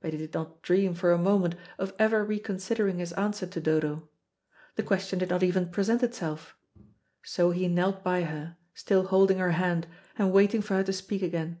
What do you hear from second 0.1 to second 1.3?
he did not dream for a